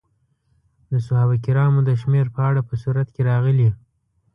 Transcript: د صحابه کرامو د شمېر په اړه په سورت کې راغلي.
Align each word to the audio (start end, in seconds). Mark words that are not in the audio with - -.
د 0.91 0.93
صحابه 1.05 1.35
کرامو 1.45 1.81
د 1.87 1.91
شمېر 2.01 2.25
په 2.35 2.41
اړه 2.49 2.61
په 2.69 2.73
سورت 2.83 3.07
کې 3.15 3.21
راغلي. 3.31 3.69